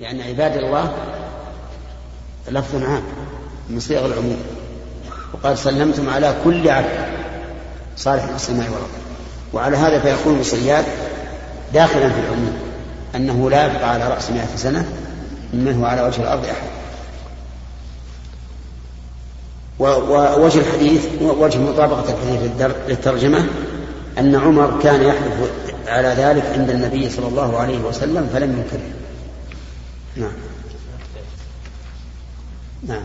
[0.00, 0.92] لأن عباد الله
[2.48, 3.02] لفظ عام
[3.70, 4.36] من صيغ العموم.
[5.32, 6.88] وقال سلمتم على كل عبد
[7.96, 8.90] صالح السماء والأرض.
[9.52, 10.84] وعلى هذا فيكون الصياد
[11.74, 12.58] داخلا في العموم
[13.14, 14.88] أنه لا يبقى على رأس مئة سنة
[15.52, 16.68] من هو على وجه الأرض أحد.
[19.78, 23.46] ووجه الحديث وجه مطابقة الحديث للترجمة
[24.18, 25.50] أن عمر كان يحلف
[25.86, 28.90] على ذلك عند النبي صلى الله عليه وسلم فلم ينكره.
[30.16, 30.32] نعم.
[32.82, 33.04] نعم.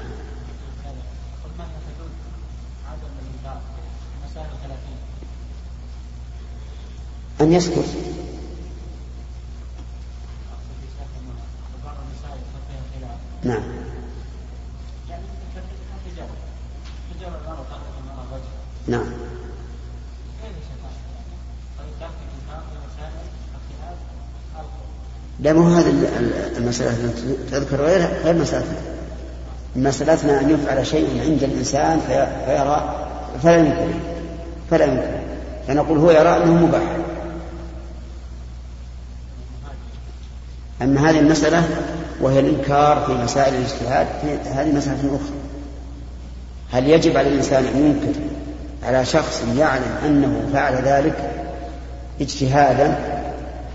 [7.42, 7.86] أن يسكت.
[13.44, 13.64] نعم.
[18.88, 19.31] نعم.
[25.42, 25.94] لا مو هذه
[26.58, 27.14] المسألة.
[27.52, 28.78] تذكر غيرها؟ غير مسألتنا.
[29.76, 32.00] مسألتنا أن يفعل شيء عند الإنسان
[32.46, 33.08] فيرى
[33.44, 33.94] فلا ينكر
[34.72, 35.20] فلا ينكر
[35.68, 36.82] فنقول هو يرى أنه مباح.
[40.82, 41.64] أما هذه المسألة
[42.22, 44.08] وهي الإنكار في مسائل الاجتهاد
[44.46, 45.38] هذه مسألة أخرى.
[46.72, 48.20] هل يجب على الإنسان أن ينكر
[48.84, 51.32] على شخص يعلم أنه فعل ذلك
[52.22, 52.98] اجتهادا؟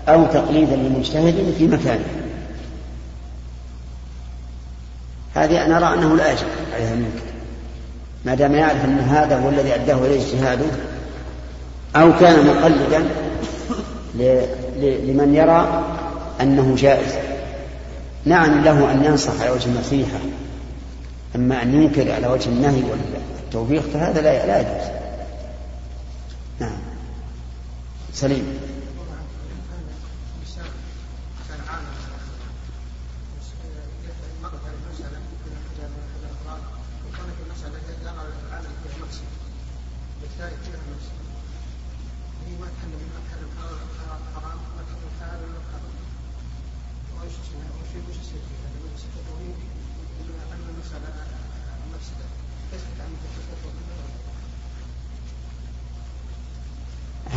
[0.07, 2.05] أو تقليدا لمجتهد في مكانه.
[5.35, 7.27] هذه أنا أرى أنه لا يجب عليه أن ينكر
[8.25, 10.65] ما دام يعرف أن هذا هو الذي أداه إليه اجتهاده
[11.95, 13.05] أو كان مقلدا
[14.79, 15.83] لمن يرى
[16.41, 17.13] أنه جائز.
[18.25, 20.19] نعم له أن ينصح على وجه النصيحة
[21.35, 24.87] أما أن ينكر على وجه النهي والتوفيق فهذا لا يجوز.
[26.59, 26.77] نعم.
[28.13, 28.59] سليم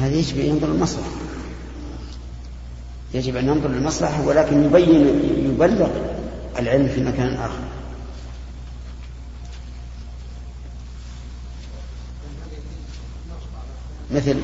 [0.01, 1.11] هذا يجب أن ينظر المصلحة
[3.31, 5.07] يجب أن ينظر للمصلحة ولكن يبين
[5.47, 5.89] يبلغ
[6.59, 7.61] العلم في مكان آخر.
[14.11, 14.37] مثل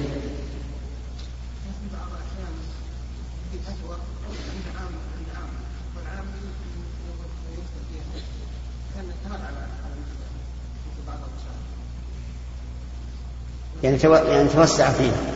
[13.83, 15.36] يعني يعني توسع فيها.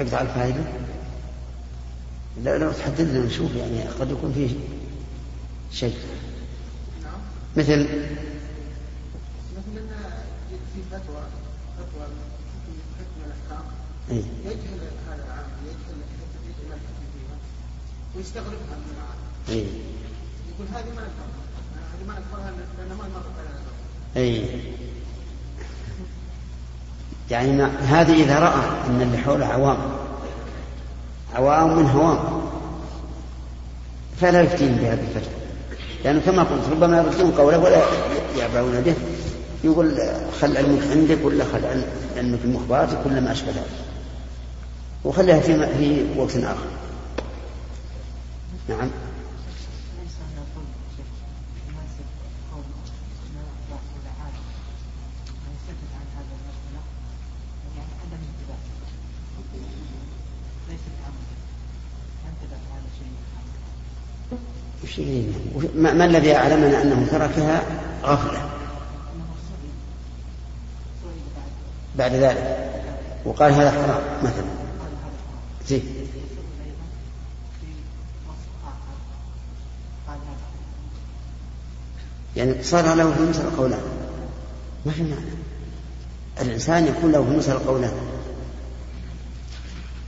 [0.00, 0.64] يقطع الفائدة؟
[2.42, 4.50] لا لو تحدد لنا نشوف يعني قد يكون فيه
[5.72, 5.96] شيء.
[7.56, 7.88] مثل؟ مثل
[10.74, 11.22] في فتوى
[11.78, 12.06] فتوى
[12.98, 13.64] حكم الأحكام.
[14.10, 14.22] إيه.
[14.50, 15.96] يجهل هذا العام يجهل
[16.44, 17.36] يجهل الحكم فيها
[18.16, 19.18] ويستغربها من العام.
[19.48, 19.66] إيه.
[20.50, 21.44] يقول هذه ما نفهمها
[21.92, 23.70] هذه ما نفهمها لأن ما مرت علينا
[24.16, 24.60] اي
[27.30, 29.78] يعني هذه إذا رأى أن اللي حوله عوام.
[31.34, 32.18] عوام من هوام.
[34.20, 35.34] فلا يفتين بهذه الفتوى.
[36.04, 37.82] لأنه كما قلت ربما يردون قوله ولا
[38.38, 38.94] يعبعون به.
[39.64, 39.98] يقول
[40.40, 41.82] خل علمك عندك ولا خل
[42.16, 43.64] علمك المخبرات كل ما أشبه ذلك.
[45.04, 46.66] وخليها في وقت آخر.
[48.68, 48.90] نعم.
[65.80, 67.62] ما, الذي أعلمنا أنه تركها
[68.04, 68.50] غفلة
[71.96, 72.70] بعد ذلك.
[73.24, 74.44] وقال هذا حرام مثلا.
[75.68, 75.80] زي
[82.36, 83.80] يعني صار له في المسألة قولان
[84.86, 85.40] ما في معنى.
[86.40, 87.92] الإنسان يكون له في المسألة قولان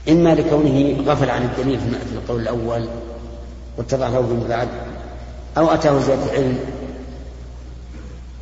[0.09, 2.87] إما لكونه غفل عن الدليل في القول الأول
[3.77, 4.92] واتضح له بعد.
[5.57, 6.59] أو أتاه زيادة علم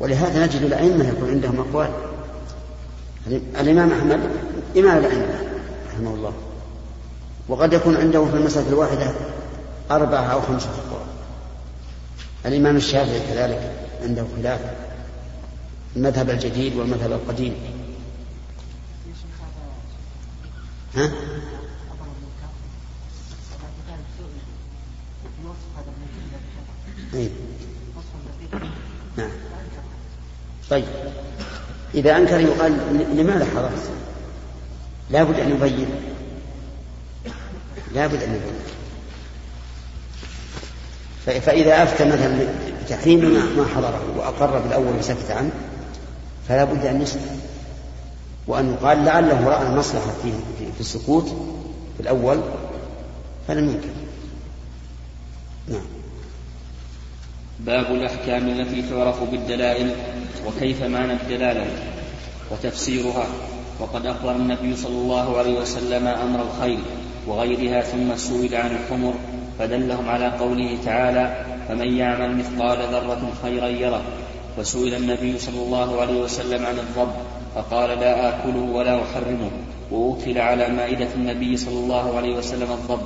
[0.00, 1.90] ولهذا نجد الأئمة يكون عندهم أقوال.
[3.60, 4.20] الإمام أحمد
[4.76, 5.40] إمام الأئمة
[5.94, 6.32] رحمه الله.
[7.48, 9.12] وقد يكون عنده في المسألة الواحدة
[9.90, 11.06] أربعة أو خمسة أقوال.
[12.46, 13.72] الإمام الشافعي كذلك
[14.02, 14.60] عنده خلاف.
[15.96, 17.54] المذهب الجديد والمذهب القديم.
[20.94, 21.10] ها؟
[27.14, 27.28] أي.
[29.16, 29.30] نعم.
[30.70, 30.84] طيب.
[31.94, 32.72] إذا أنكر يقال
[33.16, 33.90] لماذا حضرت؟
[35.10, 35.86] لا بد أن يبين.
[37.94, 38.62] لا بد أن يبين.
[41.40, 42.46] فإذا أفتى مثلا
[42.84, 43.20] بتحريم
[43.56, 45.50] ما حضره وأقر بالأول وسكت عنه
[46.48, 47.20] فلا بد أن يسكت.
[48.46, 50.32] وأن يقال لعله رأى المصلحة في,
[50.74, 51.26] في السكوت
[51.96, 52.40] في الأول
[53.48, 53.88] فلم ينكر.
[55.68, 56.01] نعم.
[57.60, 59.90] باب الأحكام التي تعرف بالدلائل
[60.46, 61.66] وكيف معنى الدلالة
[62.50, 63.26] وتفسيرها.
[63.80, 66.78] وقد أخبر النبي صلى الله عليه وسلم أمر الخيل
[67.26, 69.14] وغيرها ثم سئل عن الحمر
[69.58, 74.02] فدلهم على قوله تعالى فمن يعمل مثقال ذرة خيرا يره
[74.58, 77.12] وسئل النبي صلى الله عليه وسلم عن الضب
[77.54, 79.50] فقال لا آكله ولا أحرمه
[79.90, 83.02] وأكل على مائدة النبي صلى الله عليه وسلم الضب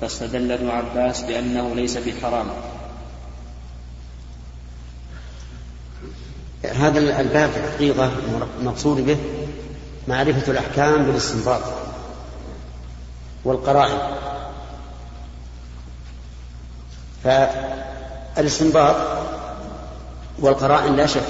[0.00, 2.46] فاستدل ابن عباس بأنه ليس بحرام.
[6.74, 8.10] هذا الباب في الحقيقة
[8.60, 9.16] المقصود به
[10.08, 11.60] معرفة الأحكام بالاستنباط
[13.44, 13.98] والقرائن.
[17.24, 18.96] فالاستنباط
[20.38, 21.26] والقرائن لا شك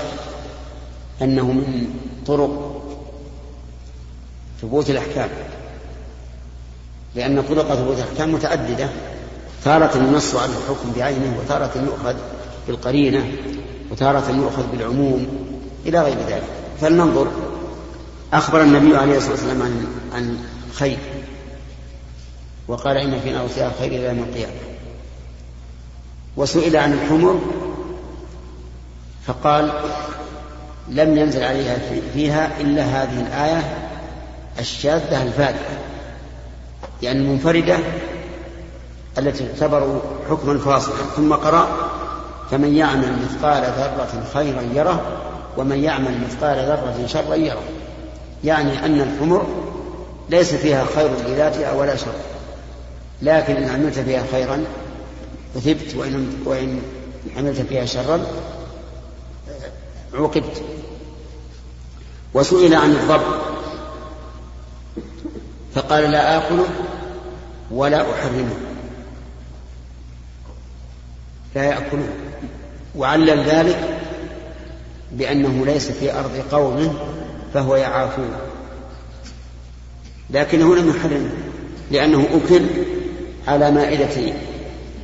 [1.22, 1.94] أنه من
[2.26, 2.82] طرق
[4.62, 5.28] ثبوت الأحكام
[7.14, 8.88] لأن طرق ثبوت الأحكام متعددة
[9.64, 12.16] تارة النص على الحكم بعينه وتارة يؤخذ
[12.68, 13.32] بالقرينة.
[13.90, 15.26] وتارة يؤخذ بالعموم
[15.86, 16.42] إلى غير ذلك.
[16.80, 17.26] فلننظر
[18.32, 20.38] أخبر النبي عليه الصلاة والسلام عن عن
[20.74, 20.98] خير.
[22.68, 24.52] وقال إن فينا وسيا خير إلى يوم القيامة.
[26.36, 27.40] وسئل عن الحمر
[29.26, 29.72] فقال
[30.88, 31.78] لم ينزل عليها
[32.14, 33.88] فيها إلا هذه الآية
[34.58, 35.78] الشاذة الفاتحة
[37.02, 37.78] يعني المنفردة
[39.18, 40.00] التي تعتبر
[40.30, 41.68] حكما فاصلا ثم قرأ
[42.50, 45.02] فمن يعمل مثقال ذرة خيرا يره
[45.56, 47.62] ومن يعمل مثقال ذرة شرا يره.
[48.44, 49.46] يعني أن الحمر
[50.30, 52.12] ليس فيها خير لذاتها ولا شر.
[53.22, 54.64] لكن إن عملت فيها خيرا
[55.56, 56.82] أثبت وإن, وإن
[57.36, 58.20] عملت فيها شرا
[60.14, 60.62] عوقبت.
[62.34, 63.22] وسئل عن الضب
[65.74, 66.66] فقال لا آكله
[67.70, 68.54] ولا أحرمه.
[71.54, 72.25] لا يأكله.
[72.96, 73.98] وعلل ذلك
[75.12, 76.98] بأنه ليس في أرض قوم
[77.54, 78.30] فهو يعافون.
[80.30, 81.30] لكنه لم يحرمه
[81.90, 82.62] لأنه أكل
[83.48, 84.32] على مائدة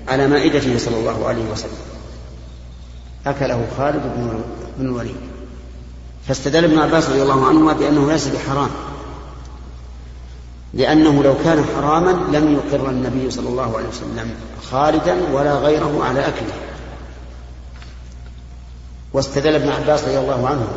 [0.08, 1.70] على مائدته صلى الله عليه وسلم.
[3.26, 4.02] أكله خالد
[4.78, 5.16] بن الوليد
[6.28, 8.70] فاستدل ابن عباس رضي الله عنهما بأنه ليس بحرام.
[10.74, 14.30] لأنه لو كان حراما لم يقر النبي صلى الله عليه وسلم
[14.70, 16.71] خالدا ولا غيره على أكله.
[19.12, 20.68] واستدل ابن عباس رضي الله عنه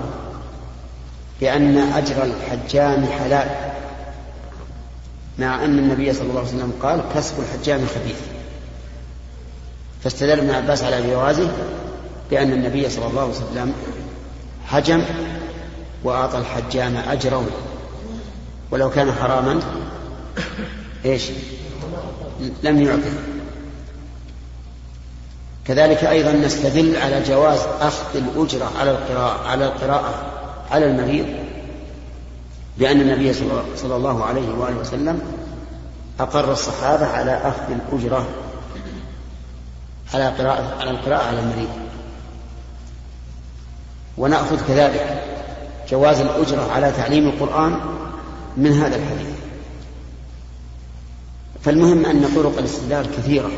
[1.41, 3.47] بأن أجر الحجام حلال
[5.39, 8.19] مع أن النبي صلى الله عليه وسلم قال كسب الحجام خبيث.
[10.03, 11.49] فاستدل ابن عباس على جوازه
[12.31, 13.73] بأن النبي صلى الله عليه وسلم
[14.65, 15.03] حجم
[16.03, 17.45] وأعطى الحجام أجره
[18.71, 19.59] ولو كان حراما
[21.05, 21.23] إيش؟
[22.63, 23.34] لم يعطه.
[25.67, 30.13] كذلك أيضا نستدل على جواز أخذ الأجرة على القراءة على القراءة
[30.71, 31.25] على المريض
[32.77, 33.33] بأن النبي
[33.75, 35.21] صلى الله عليه وآله وسلم
[36.19, 38.27] أقر الصحابة على أخذ الأجرة
[40.13, 41.69] على قراءة على القراءة على المريض.
[44.17, 45.23] ونأخذ كذلك
[45.89, 47.79] جواز الأجرة على تعليم القرآن
[48.57, 49.35] من هذا الحديث.
[51.63, 53.51] فالمهم أن طرق الاستدلال كثيرة.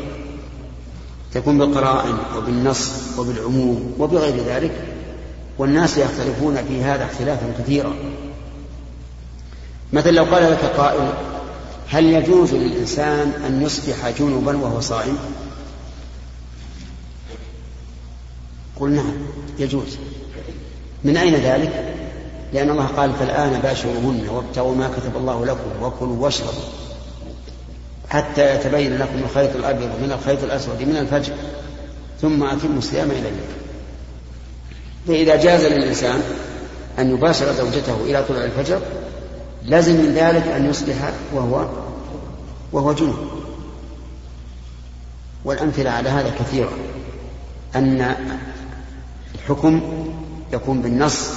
[1.34, 4.72] تكون بالقرائن وبالنص وبالعموم وبغير ذلك
[5.58, 7.94] والناس يختلفون في هذا اختلافا كثيرا.
[9.92, 11.12] مثلا لو قال لك قائل
[11.88, 15.18] هل يجوز للإنسان أن يصبح جنبا وهو صائم؟
[18.80, 19.14] قل نعم
[19.58, 19.98] يجوز.
[21.04, 21.94] من أين ذلك؟
[22.52, 26.87] لأن الله قال فالآن باشروهن وابتغوا ما كتب الله لكم وكلوا واشربوا.
[28.10, 31.32] حتى يتبين لكم الخيط الأبيض من الخيط الأسود من الفجر
[32.20, 33.58] ثم أتموا الصيام إلى الليل.
[35.06, 36.22] فإذا جاز للإنسان
[36.98, 38.80] أن يباشر زوجته إلى طلوع الفجر
[39.64, 41.68] لازم من ذلك أن يصبح وهو
[42.72, 43.16] وهو جنوب
[45.44, 46.72] والأمثلة على هذا كثيرة.
[47.76, 48.16] أن
[49.34, 49.80] الحكم
[50.52, 51.30] يكون بالنص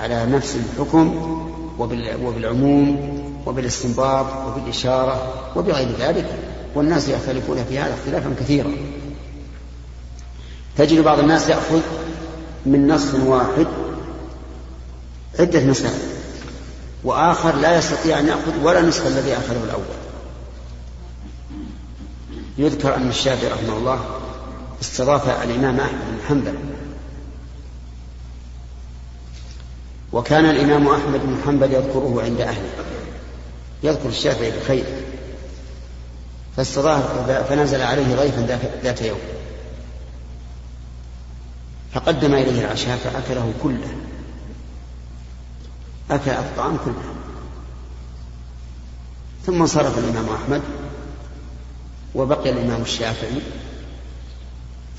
[0.00, 1.38] على نفس الحكم
[1.78, 6.38] وبالعموم وبالاستنباط وبالإشارة وبغير ذلك
[6.74, 8.70] والناس يختلفون في هذا اختلافا كثيرا.
[10.76, 11.80] تجد بعض الناس يأخذ
[12.66, 13.66] من نص واحد
[15.38, 15.98] عدة مسائل
[17.04, 20.02] وآخر لا يستطيع أن يأخذ ولا نصف الذي أخذه الأول.
[22.58, 24.00] يذكر أن الشافعي رحمه الله
[24.80, 26.54] استضاف الإمام أحمد بن حنبل
[30.12, 32.91] وكان الإمام أحمد بن حنبل يذكره عند أهله.
[33.82, 34.84] يذكر الشافعي بخير
[36.56, 39.18] فاستضاف فنزل عليه ضيفا ذات يوم.
[41.92, 43.96] فقدم إليه العشاء فأكله كله.
[46.10, 47.14] أكل الطعام كله.
[49.46, 50.62] ثم انصرف الإمام أحمد
[52.14, 53.40] وبقي الإمام الشافعي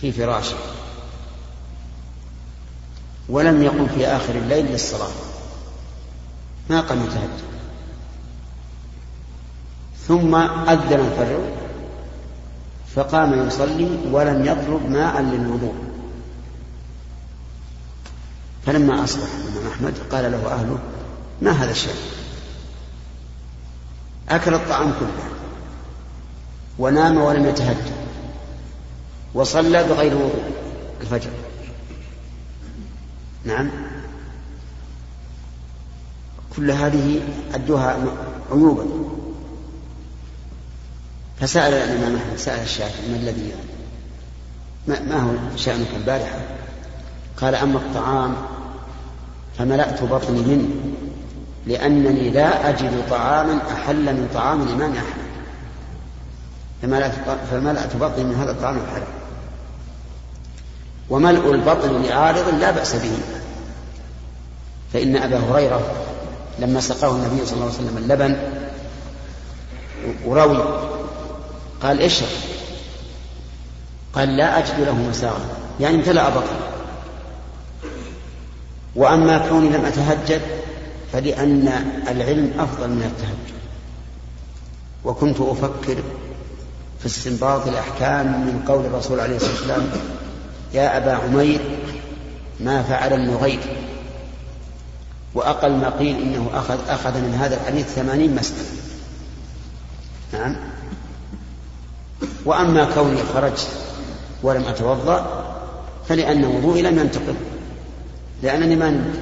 [0.02, 0.58] في فراشه.
[3.30, 5.12] ولم يقم في آخر الليل للصلاة.
[6.70, 7.54] ما قام يتهجد.
[10.08, 11.40] ثم أذن الفجر
[12.96, 15.76] فقام يصلي ولم يطلب ماء للوضوء.
[18.66, 20.80] فلما أصبح الإمام أحمد قال له أهله
[21.42, 21.96] ما هذا الشيء؟
[24.30, 25.30] أكل الطعام كله
[26.80, 27.92] ونام ولم يتهجد
[29.34, 30.54] وصلى بغير وضوء
[31.02, 31.30] الفجر.
[33.46, 33.70] نعم.
[36.56, 37.22] كل هذه
[37.54, 37.98] أدوها
[38.52, 38.86] عيوبا.
[41.44, 43.54] فسأل الإمام أحمد سأل الشافعي ما الذي
[44.88, 46.40] ما, ما هو شأنك البارحة؟
[47.42, 48.36] قال أما الطعام
[49.58, 50.70] فملأت بطني منه
[51.68, 55.24] لأنني لا أجد طعاما أحل من طعام الإمام أحمد.
[56.82, 57.14] فملأت,
[57.52, 59.08] فملأت بطني من هذا الطعام الحلال
[61.10, 63.18] وملء البطن لعارض لا بأس به.
[64.94, 65.82] فإن أبا هريرة
[66.60, 68.38] لما سقاه النبي صلى الله عليه وسلم اللبن
[70.26, 70.93] وروي
[71.84, 72.30] قال اشرب
[74.14, 75.46] قال لا أجد له مساغا
[75.80, 76.74] يعني امتلأ بطني
[78.96, 80.42] وأما كوني لم أتهجد
[81.14, 81.68] فلأن
[82.08, 83.54] العلم أفضل من التهجد.
[85.04, 85.98] وكنت أفكر
[87.00, 89.90] في استنباط الأحكام من قول الرسول عليه الصلاة والسلام
[90.74, 91.62] يا أبا عمير
[92.60, 93.60] ما فعل النغير.
[95.34, 98.68] وأقل ما قيل إنه أخذ أخذ من هذا الحديث ثمانين مسألة.
[100.34, 100.56] نعم؟
[102.46, 103.68] وأما كوني خرجت
[104.44, 105.44] ولم أتوضأ
[106.08, 107.36] فلأن وضوئي لم ينتقض
[108.44, 109.20] لأنني ما نمت.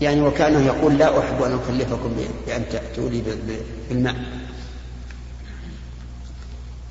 [0.00, 3.22] يعني وكأنه يقول لا أحب أن أكلفكم بأن تأتوا لي
[3.90, 4.16] بالماء.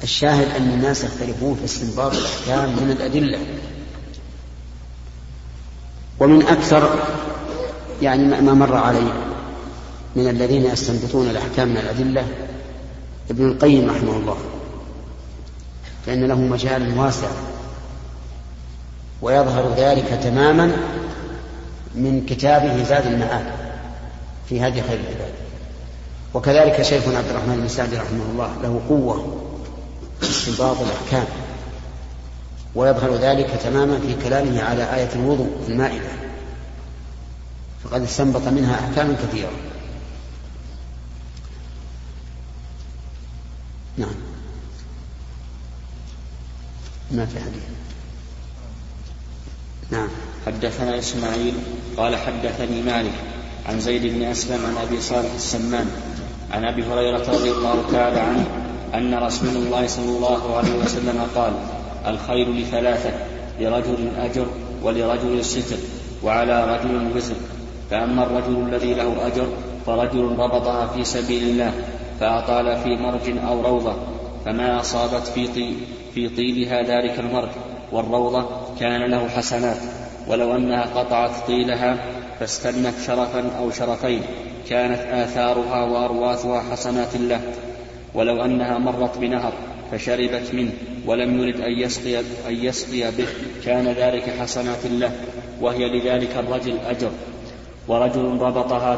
[0.04, 3.40] الشاهد أن الناس يختلفون في استنباط الأحكام من الأدلة.
[6.20, 7.00] ومن أكثر
[8.02, 9.14] يعني ما مر علي
[10.16, 12.28] من الذين يستنبطون الأحكام من الأدلة
[13.30, 14.38] ابن القيم رحمه الله.
[16.06, 17.28] فإن له مجال واسع.
[19.22, 20.72] ويظهر ذلك تماما
[21.96, 23.46] من كتابه زاد المعاد
[24.50, 25.34] في هذه خير العباد.
[26.34, 29.38] وكذلك شيخنا عبد الرحمن بن سعد رحمه الله له قوة
[30.22, 31.26] في استنباط الأحكام.
[32.76, 36.10] ويظهر ذلك تماما في كلامه على آية الوضوء في المائدة.
[37.84, 39.52] فقد استنبط منها أحكاما كثيرة.
[43.98, 44.35] نعم.
[47.16, 47.64] ما في حديث.
[49.92, 50.08] نعم.
[50.46, 51.54] حدثنا إسماعيل
[51.98, 53.14] قال حدثني مالك
[53.66, 55.88] عن زيد بن أسلم عن أبي صالح السمان
[56.52, 58.46] عن أبي هريرة رضي الله تعالى عنه
[58.94, 61.54] أن رسول الله صلى الله عليه وسلم قال
[62.08, 63.12] الخير لثلاثة
[63.60, 64.48] لرجل أجر
[64.84, 65.78] ولرجل ستر
[66.24, 67.36] وعلى رجل وزر.
[67.92, 69.48] فأما الرجل الذي له أجر
[69.86, 71.74] فرجل ربطها في سبيل الله
[72.20, 73.96] فأطال في مرج أو روضة
[74.46, 75.76] فما أصابت في, طي
[76.16, 77.50] في طيلها ذلك المرج
[77.92, 78.46] والروضة
[78.80, 79.78] كان له حسنات
[80.28, 81.98] ولو أنها قطعت طيلها
[82.40, 84.22] فاستنت شرفا أو شرفين
[84.70, 87.42] كانت آثارها وأرواثها حسنات له.
[88.14, 89.54] ولو أنها مرت بنهر
[89.92, 90.72] فشربت منه
[91.06, 93.28] ولم يرد أن يسقي, أن يسقي به
[93.66, 95.12] كان ذلك حسنات له
[95.62, 97.12] وهي لذلك الرجل أجر.
[97.88, 98.96] ورجل ربطها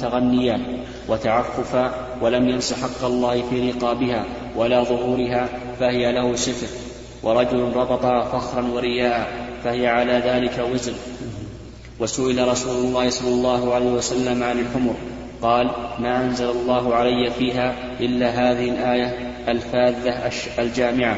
[0.00, 0.60] تغنيا
[1.08, 4.24] وتعففا ولم ينس حق الله في رقابها
[4.56, 5.48] ولا ظهورها
[5.80, 6.66] فهي له ستر
[7.22, 9.28] ورجل ربطها فخرا ورياء
[9.64, 10.92] فهي على ذلك وزر.
[12.00, 14.94] وسئل رسول الله صلى الله عليه وسلم عن الحمر
[15.42, 21.16] قال ما أنزل الله علي فيها إلا هذه الآية الفاذة الجامعة.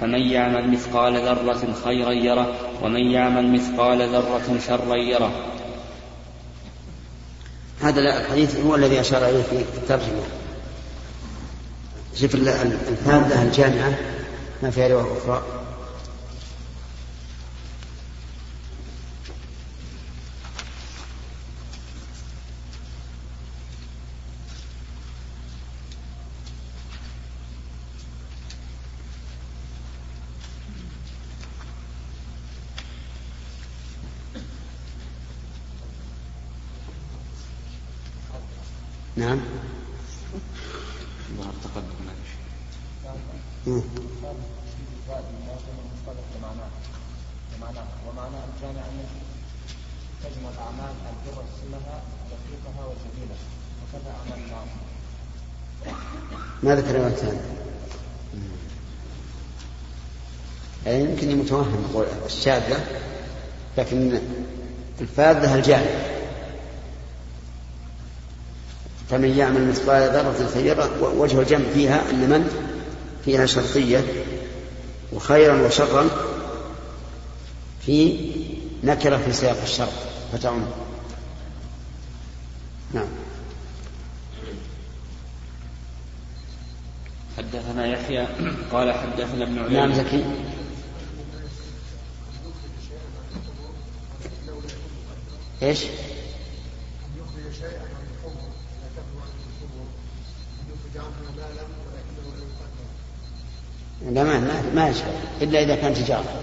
[0.00, 2.46] فمن يعمل مثقال ذرة خيرا يره
[2.82, 5.32] ومن يعمل مثقال ذرة شرا يره.
[7.82, 10.22] هذا الحديث هو الذي أشار إليه في الترجمة.
[12.14, 13.98] شوف الفاذة الجامعة
[14.62, 15.42] ما فيها رواية أخرى.
[39.18, 39.40] نعم.
[41.38, 42.08] ظهر تقدم
[48.08, 49.20] ومعنى الجامع التي
[50.22, 50.50] تجمع
[51.10, 54.66] البر سنها دقيقها وكذا النار
[56.62, 57.40] ما ذكر رواية ثانية
[60.86, 62.86] يعني يمكن متوهم الشاذة
[63.78, 64.20] لكن
[65.00, 66.17] الفاذة الجامعة.
[69.10, 72.68] فمن يعمل مثقال ذرة خيرا وجه الجمع فيها أن من؟
[73.24, 74.04] فيها شرطية
[75.12, 76.08] وخيرا وشرا
[77.86, 78.30] في
[78.84, 79.92] نكرة في سياق الشرط
[80.32, 80.66] فتعم
[82.94, 83.06] نعم.
[87.38, 88.26] حدثنا يحيى
[88.72, 89.86] قال حدثنا ابن عيينة.
[89.86, 90.24] نعم زكي.
[95.62, 95.84] إيش؟
[104.78, 106.42] ما يشبه إلا إذا كان تجارة.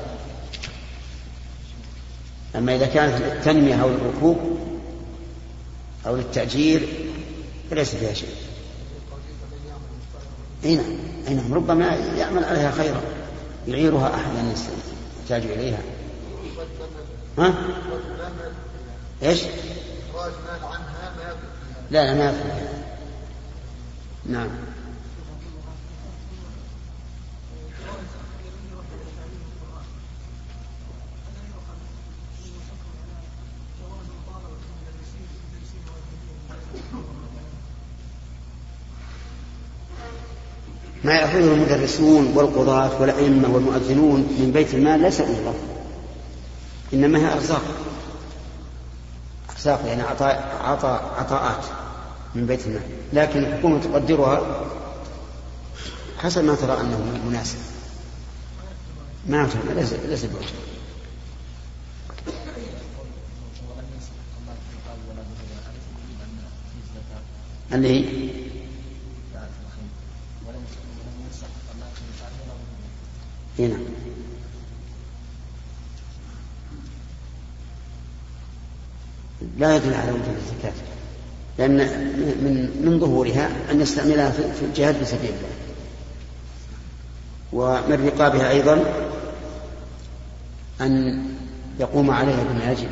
[2.55, 4.37] أما إذا كانت للتنمية أو للركوب
[6.07, 6.87] أو للتأجير
[7.69, 8.35] فليس فيها شيء.
[10.65, 11.53] أي نعم أي نعم.
[11.53, 11.85] ربما
[12.17, 13.01] يعمل عليها خيرا
[13.67, 14.63] يعيرها أحد الناس
[15.21, 15.79] يحتاج إليها.
[17.37, 17.53] ها؟
[19.23, 19.41] إيش؟
[21.91, 22.67] لا لا ما يكفي
[24.25, 24.49] نعم.
[41.35, 45.55] يأخذه المدرسون والقضاة والأئمة والمؤذنون من بيت المال ليس أجرة
[46.93, 47.61] إنما هي أرزاق.
[49.51, 51.65] أرزاق يعني عطاء عطاء عطاءات
[52.35, 52.81] من بيت المال.
[53.13, 54.61] لكن الحكومة تقدرها
[56.17, 57.57] حسب ما ترى أنه مناسب.
[59.27, 60.45] ما ليس ليس بوجه.
[67.73, 68.35] اللي
[73.59, 73.85] هنا نعم.
[79.57, 80.73] لا يدل على وجوب الزكاة
[81.57, 81.77] لأن
[82.41, 85.55] من من ظهورها أن يستعملها في الجهاد في سبيل الله.
[87.53, 88.83] ومن رقابها أيضا
[90.81, 91.23] أن
[91.79, 92.89] يقوم عليها بما يجب.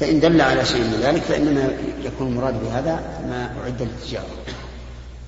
[0.00, 1.68] فإن دل على شيء من ذلك فإنما
[2.04, 2.94] يكون المراد بهذا
[3.28, 4.26] ما أعد للتجارة.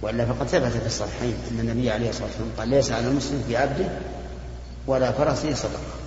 [0.03, 3.57] وإلا فقد ثبت في الصحيحين أن النبي عليه الصلاة والسلام قال ليس على المسلم في
[3.57, 3.89] عبده
[4.87, 6.06] ولا فرسه صدقة.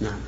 [0.00, 0.18] نعم.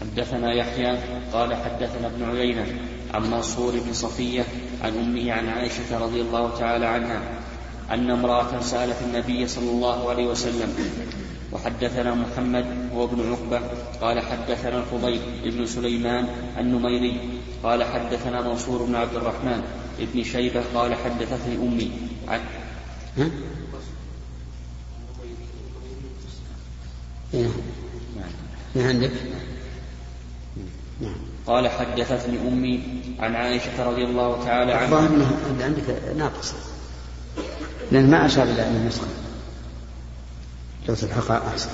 [0.00, 0.98] حدثنا يحيى
[1.32, 2.66] قال حدثنا ابن عيينة
[3.14, 4.44] عن منصور بن صفية
[4.82, 7.20] عن أمه عن عائشة رضي الله تعالى عنها
[7.90, 10.74] أن امرأة سألت النبي صلى الله عليه وسلم
[11.52, 13.60] وحدثنا محمد هو ابن عقبة
[14.00, 19.62] قال حدثنا الفضيل بن سليمان النميري قال حدثنا منصور بن عبد الرحمن
[20.00, 21.90] ابن شيبة قال حدثتني أمي.
[22.28, 22.40] عن
[23.18, 23.30] ها؟
[28.74, 29.10] نعم عندك؟
[31.00, 31.14] نعم.
[31.46, 32.82] قال حدثتني أمي
[33.18, 34.84] عن عائشة رضي الله تعالى عنها.
[34.84, 35.06] الظاهر
[35.50, 36.54] أنه عندك ناقص
[37.92, 39.06] لأن ما أشار إلى أن النسخة
[40.88, 41.70] لو تلحقها أحسن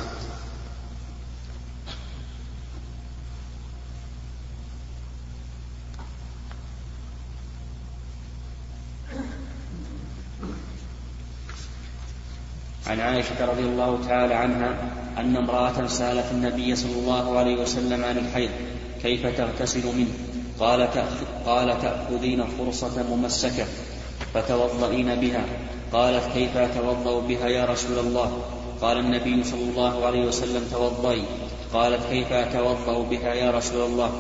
[12.87, 14.77] عن عائشة رضي الله تعالى عنها
[15.19, 18.51] أن امرأة سألت النبي صلى الله عليه وسلم عن الحيض
[19.03, 20.13] كيف تغتسل منه؟
[20.61, 20.89] قال
[21.47, 23.65] قال تأخذين فرصة ممسكة
[24.35, 25.45] فتوضئين بها.
[25.93, 28.39] قالت كيف أتوضأ بها يا رسول الله؟
[28.81, 31.25] قال النبي صلى الله عليه وسلم توضئي.
[31.73, 34.11] قالت كيف أتوضأ بها يا رسول الله؟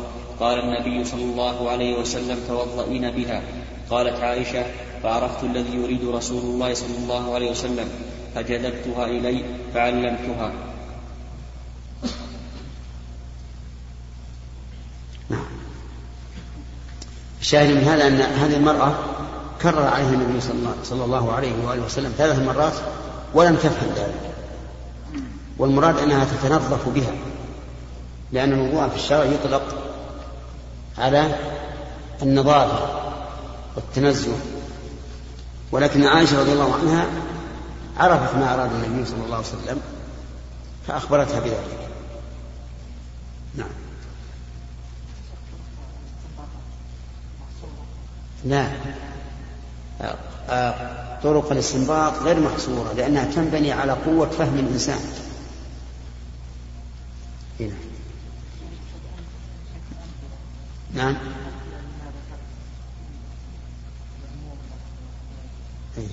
[0.40, 3.42] قال النبي صلى الله عليه وسلم توضئين بها.
[3.90, 4.64] قالت عائشة
[5.02, 7.88] فعرفت الذي يريد رسول الله صلى الله عليه وسلم.
[8.36, 9.44] فجذبتها إلي
[9.74, 10.52] فعلمتها.
[15.30, 15.44] نعم.
[17.40, 18.94] الشاهد من هذا أن هذه المرأة
[19.62, 20.40] كرر عليها النبي
[20.84, 22.74] صلى الله عليه وآله وسلم ثلاث مرات
[23.34, 24.34] ولم تفهم ذلك.
[25.58, 27.14] والمراد أنها تتنظف بها
[28.32, 29.62] لأن الوضوء في الشرع يطلق
[30.98, 31.38] على
[32.22, 33.02] النظافة
[33.76, 34.36] والتنزه.
[35.72, 37.06] ولكن عائشة رضي الله عنها
[37.96, 39.80] عرفت ما أراد النبي صلى الله عليه وسلم
[40.86, 41.88] فأخبرتها بذلك.
[43.54, 43.68] نعم.
[48.44, 48.70] لا
[51.22, 55.00] طرق الاستنباط غير محصورة لأنها تنبني على قوة فهم الإنسان.
[57.60, 57.74] هنا.
[60.94, 61.16] نعم
[65.98, 66.08] إيه.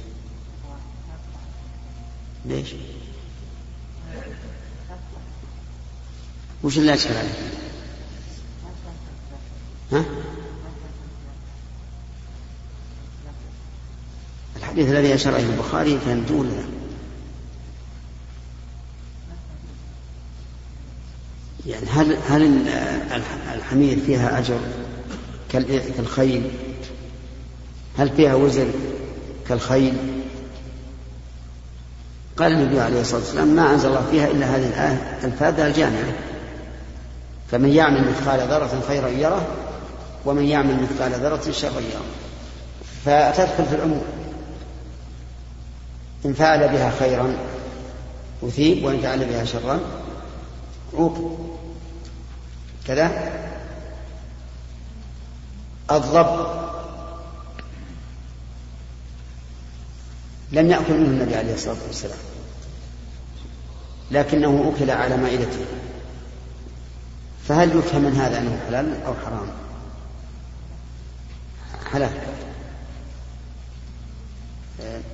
[2.45, 2.69] ليش؟
[6.63, 7.29] وش اللي أشكل عليه؟
[9.91, 10.05] ها؟
[14.57, 16.73] الحديث الذي أشار إليه البخاري كان دون
[21.65, 22.67] يعني هل هل
[23.53, 24.59] الحمير فيها أجر
[25.97, 26.51] كالخيل؟
[27.97, 28.71] هل فيها وزر
[29.47, 30.22] كالخيل؟
[32.37, 36.13] قال النبي عليه الصلاة والسلام ما أنزل الله فيها إلا هذه الآية الفاذة الجامعة.
[37.51, 39.47] فمن يعمل مثقال ذرة خيرا يره
[40.25, 42.05] ومن يعمل مثقال ذرة شرا يره.
[43.05, 44.03] فتدخل في العموم.
[46.25, 47.37] إن فعل بها خيرا
[48.43, 49.79] أثيب وإن فعل بها شرا
[50.93, 51.37] عوقب
[52.87, 53.31] كذا.
[55.91, 56.42] الضب
[60.53, 62.17] لم يأكل منه النبي عليه الصلاة والسلام.
[64.11, 65.65] لكنه أكل على مائدته.
[67.47, 69.47] فهل يفهم من هذا أنه حلال أو حرام؟
[71.91, 72.11] حلال.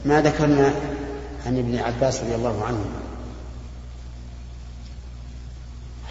[0.06, 0.73] ما ذكرنا
[1.45, 2.86] عن ابن عباس رضي الله عنه.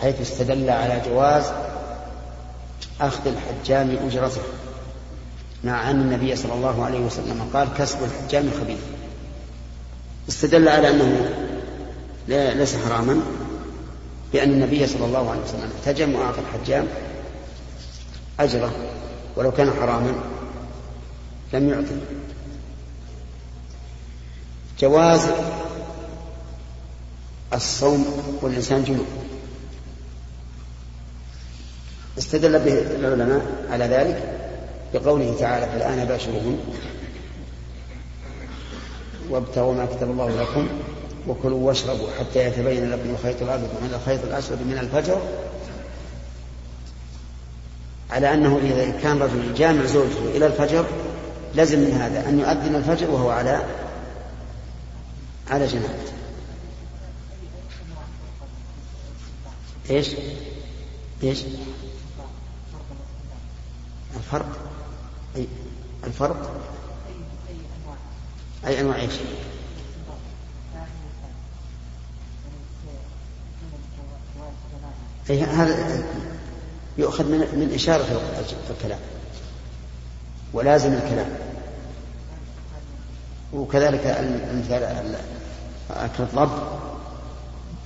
[0.00, 1.44] حيث استدل على جواز
[3.00, 4.42] أخذ الحجام أجرته.
[5.64, 8.80] مع أن النبي صلى الله عليه وسلم قال كسب الحجام خبيث.
[10.28, 11.30] استدل على أنه
[12.28, 13.20] ليس حراما
[14.32, 16.86] بأن النبي صلى الله عليه وسلم احتجم وأعطى الحجام
[18.40, 18.72] أجره
[19.36, 20.14] ولو كان حراما
[21.52, 21.96] لم يعطي.
[24.80, 25.20] جواز
[27.52, 29.06] الصوم والإنسان جنوب
[32.18, 34.38] استدل به العلماء على ذلك
[34.94, 36.58] بقوله تعالى فالآن باشرهن
[39.30, 40.68] وابتغوا ما كتب الله لكم
[41.28, 45.20] وكلوا واشربوا حتى يتبين لكم الخيط الأبيض من الخيط الأسود من الفجر
[48.10, 50.84] على أنه إذا كان رجل جامع زوجته إلى الفجر
[51.54, 53.62] لزم من هذا أن يؤذن الفجر وهو على
[55.50, 56.12] على جنابته
[59.90, 60.08] إيش؟
[61.22, 61.42] إيش؟
[64.16, 64.48] الفرق
[65.36, 65.46] أي
[66.04, 66.67] الفرق
[68.66, 69.12] أي أنواع إيش؟
[75.30, 76.04] هذا
[76.98, 78.20] يؤخذ من من إشارة
[78.70, 78.98] الكلام.
[80.52, 81.28] ولازم الكلام.
[83.52, 84.06] وكذلك
[84.50, 85.16] المثال
[85.90, 86.78] أكل الضب.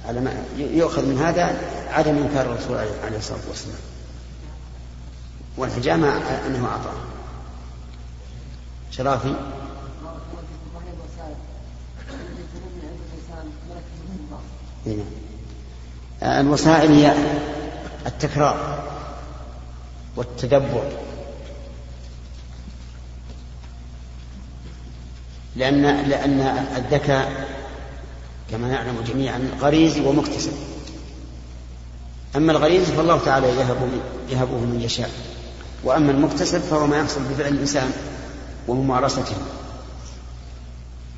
[0.07, 3.79] على ما يؤخذ من هذا عدم إنكار الرسول عليه الصلاة والسلام.
[5.57, 6.09] والحجامة
[6.47, 6.95] أنه أعطاه.
[8.91, 9.35] شرافي.
[16.23, 17.15] الوسائل هي
[18.07, 18.83] التكرار
[20.17, 20.93] والتدبر.
[25.57, 26.41] لأن لأن
[26.77, 27.49] الذكاء
[28.51, 30.53] كما نعلم جميعا غريزي ومكتسب.
[32.37, 33.89] أما الغريزي فالله تعالى يهب
[34.31, 35.11] يهبه من يشاء.
[35.85, 37.91] وأما المكتسب فهو ما يحصل بفعل الإنسان
[38.69, 39.37] وممارسته.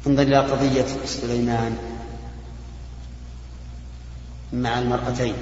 [0.06, 1.76] انظر إلى قضية سليمان.
[4.54, 5.34] مع المرأتين.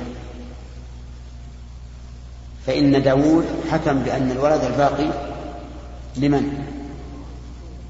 [2.67, 5.11] فإن داود حكم بأن الولد الباقي
[6.17, 6.65] لمن؟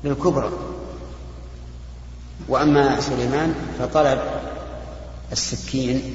[0.04, 0.50] للكبرى.
[2.48, 4.20] وأما سليمان فطلب
[5.32, 6.14] السكين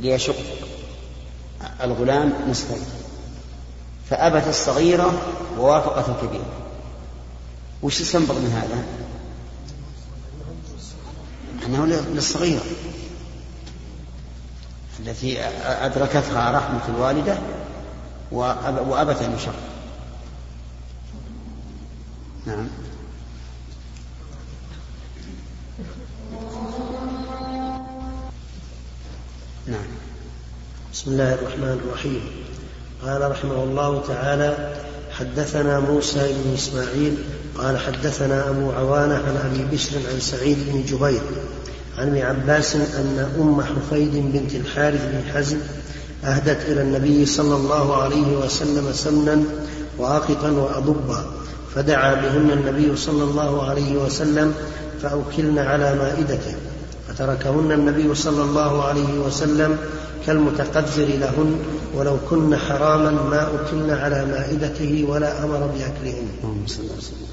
[0.00, 0.36] ليشق
[1.80, 2.84] الغلام نصفين.
[4.10, 5.22] فأبت الصغيرة
[5.58, 6.46] ووافقت الكبيرة.
[7.82, 8.84] وش يستنبط من هذا؟
[11.66, 12.62] أنه للصغيرة.
[15.06, 17.38] التي أدركتها رحمة الوالدة
[18.32, 19.54] وأبت أن يشق
[22.46, 22.68] نعم.
[29.66, 29.86] نعم.
[30.92, 32.20] بسم الله الرحمن الرحيم.
[33.02, 34.76] قال رحمه الله تعالى
[35.12, 37.16] حدثنا موسى بن إسماعيل
[37.58, 41.22] قال حدثنا أبو عوانة عن أبي بشر عن سعيد بن جبير
[41.98, 45.58] عن ابن عباس أن أم حفيد بنت الحارث بن حزم
[46.24, 49.42] أهدت إلى النبي صلى الله عليه وسلم سمنا
[49.98, 51.24] واقطا وأضبا
[51.74, 54.54] فدعا بهن النبي صلى الله عليه وسلم
[55.02, 56.54] فأوكلن على مائدته
[57.08, 59.78] فتركهن النبي صلى الله عليه وسلم
[60.26, 61.58] كالمتقذر لهن
[61.94, 66.28] ولو كن حراما ما أكلن على مائدته ولا أمر بأكلهن.
[66.44, 67.28] اللهم صل وسلم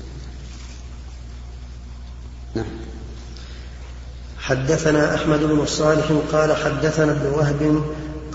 [2.55, 2.92] نعم.
[4.43, 7.83] حدثنا أحمد بن الصالح قال حدثنا ابن وهب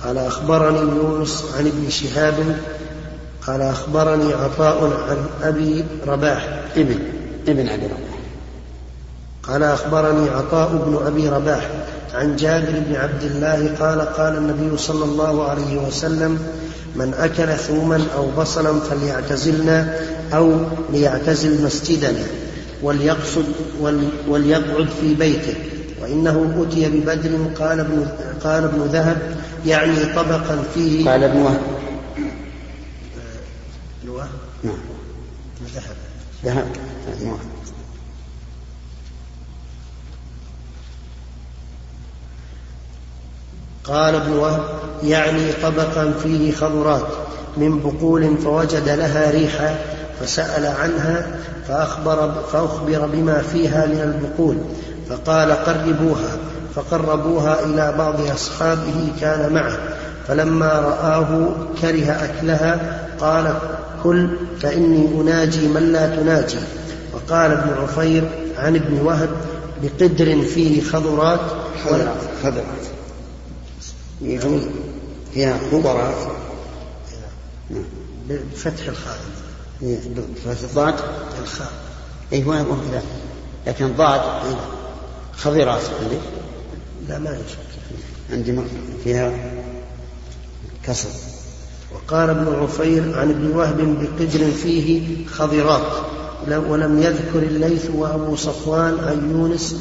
[0.05, 2.35] قال أخبرني يونس عن ابن شهاب
[3.47, 6.61] قال أخبرني عطاء عن أبي رباح.
[6.77, 6.99] ابن
[7.49, 8.19] ابن أبي رباح.
[9.43, 11.71] قال أخبرني عطاء بن أبي رباح
[12.15, 16.39] عن جابر بن عبد الله قال قال النبي صلى الله عليه وسلم
[16.97, 19.99] من أكل ثوما أو بصلا فليعتزلنا
[20.35, 20.53] أو
[20.93, 22.25] ليعتزل مسجدنا
[22.83, 23.45] وليقصد
[24.29, 25.55] وليقعد في بيته.
[26.03, 28.09] وإنه أتي ببدر قال ابن
[28.45, 31.11] قال ابن ذهب يعني طبقا فيه.
[31.11, 31.61] قال ابن وهب.
[34.03, 34.29] ابن وهب؟
[34.65, 34.79] نعم.
[35.75, 35.97] ذهب.
[36.45, 36.67] ذهب.
[37.09, 37.39] ابن وهب.
[43.85, 44.63] قال ابن وهب
[45.05, 47.07] يعني طبقا فيه خضرات
[47.57, 49.79] من بقول فوجد لها ريحا
[50.21, 54.57] فسأل عنها فأخبر, فأخبر بما فيها من البقول.
[55.09, 56.37] فقال قربوها
[56.75, 59.79] فقربوها إلى بعض أصحابه كان معه
[60.29, 63.59] فلما رآه كره أكلها قال
[64.03, 64.29] كل
[64.61, 66.59] فإني أناجي من لا تناجي.
[67.13, 69.31] وقال ابن عفير عن ابن وهب
[69.83, 71.41] بقدر فيه خضرات
[72.43, 72.67] خضرات
[74.23, 74.61] يعني
[75.35, 76.15] فيها خضرات.
[78.29, 79.19] بفتح الخاء.
[79.83, 80.95] بفتح الضاد.
[81.43, 81.73] الخاء.
[82.33, 83.03] اي هو هو كذا
[83.67, 84.21] لكن ضاد
[85.39, 86.19] خضرات عندي
[87.09, 87.59] لا ما يشك
[88.33, 88.59] عندي
[89.05, 89.33] فيها
[90.85, 91.09] كسر.
[91.95, 95.93] وقال ابن عفير عن ابن وهب بقدر فيه خضرات
[96.49, 99.77] ولم يذكر الليث وابو صفوان عن يونس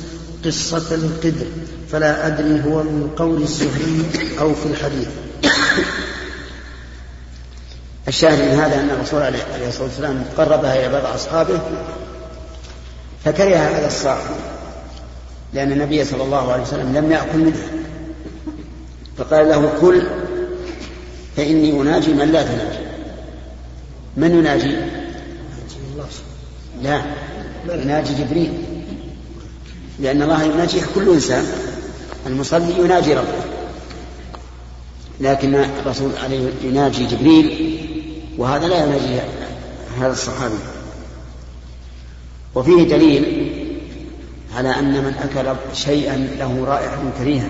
[0.45, 1.45] قصة القدر
[1.91, 4.05] فلا أدري هو من قول الزهري
[4.39, 5.07] أو في الحديث.
[8.07, 11.59] الشاهد من هذا أن الرسول عليه الصلاة والسلام قربها إلى بعض أصحابه
[13.25, 14.17] فكره هذا الصاع
[15.57, 17.67] لأن النبي صلى الله عليه وسلم لم يأكل منها.
[19.17, 20.03] فقال له كل
[21.37, 22.79] فإني أناجي من لا تناجي.
[24.17, 24.75] من يناجي؟
[26.83, 27.01] لا
[27.69, 28.53] يناجي جبريل.
[29.99, 31.45] لأن الله يناجي كل إنسان.
[32.27, 33.43] المصلي يناجي ربه.
[35.19, 37.77] لكن الرسول عليه يناجي جبريل
[38.37, 39.19] وهذا لا يناجي
[39.99, 40.55] هذا الصحابي.
[42.55, 43.46] وفيه دليل
[44.57, 47.49] على أن من أكل شيئا له رائحة كريهة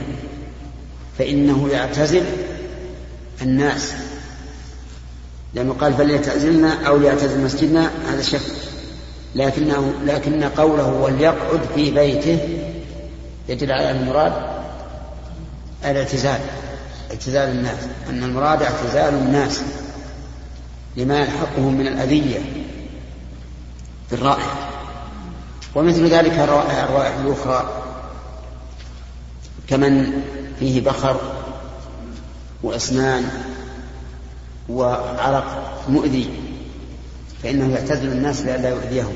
[1.18, 2.24] فإنه يعتزل
[3.42, 3.94] الناس.
[5.54, 8.42] لأنه قال فليعتزلنا أو ليعتزل مسجدنا هذا شك.
[9.36, 12.40] لكنه لكن قوله وليقعد في بيته
[13.50, 14.34] يدل على المراد
[15.86, 16.40] الاعتزال
[17.12, 17.80] اعتزال الناس.
[18.10, 19.62] أن المراد اعتزال الناس
[20.98, 22.40] لما يلحقهم من الأذية
[24.12, 24.77] بالرائحة
[25.78, 27.70] ومثل ذلك الروائح الأخرى.
[29.68, 30.22] كمن
[30.60, 31.20] فيه بخر
[32.64, 33.30] وأسنان
[34.70, 36.30] وعرق مؤذي
[37.44, 39.14] فإنه يعتزل الناس لئلا يؤذيهم.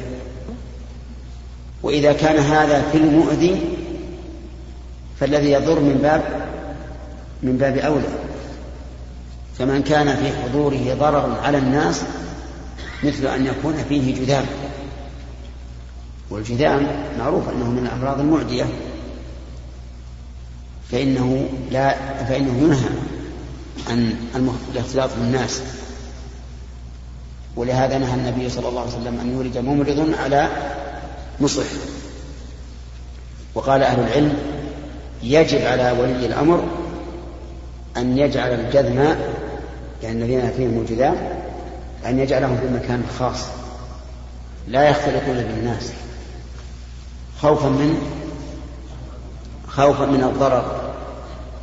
[1.84, 3.62] وإذا كان هذا في المؤذي
[5.20, 6.24] فالذي يضر من باب
[7.44, 8.10] من باب أولى.
[9.60, 12.02] فمن كان في حضوره ضرر على الناس
[13.04, 14.46] مثل أن يكون فيه جذام
[16.32, 16.88] والجذام
[17.20, 18.66] معروف أنه من الأمراض المعدية.
[20.92, 22.90] فإنه لا فإنه ينهى
[23.90, 24.16] عن
[24.72, 25.62] الاختلاط بالناس
[27.56, 30.50] ولهذا نهى النبي صلى الله عليه وسلم أن يولد ممرض على
[31.40, 31.64] مصح.
[33.56, 34.38] وقال أهل العلم
[35.24, 36.64] يجب على ولي الأمر
[37.98, 39.16] أن يجعل الجذم
[40.04, 41.16] يعني الذين فيهم الجذام
[42.06, 43.46] أن يجعلهم في مكان خاص.
[44.68, 45.92] لا يختلطون بالناس.
[47.42, 47.98] خوفا من
[49.68, 50.94] خوفا من الضرر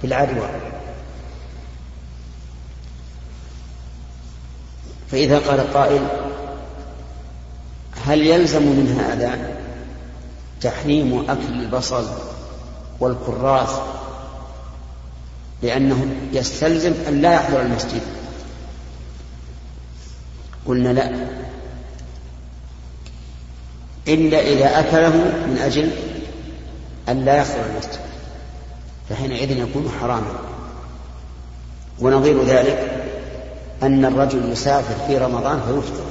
[0.02, 0.48] بالعدوى
[5.10, 6.02] فإذا قال قائل
[8.06, 9.38] هل يلزم من هذا
[10.60, 12.06] تحريم أكل البصل
[13.00, 13.80] والكراث
[15.62, 18.02] لأنه يستلزم أن لا يحضر المسجد؟
[20.66, 21.28] قلنا لا.
[24.08, 25.16] إلا إذا أكله
[25.46, 25.90] من أجل
[27.08, 27.98] أن لا يحضر المسجد
[29.08, 30.32] فحينئذ يكون حراما.
[32.00, 33.04] ونظير ذلك
[33.82, 36.04] أن الرجل يسافر في رمضان فيفطر.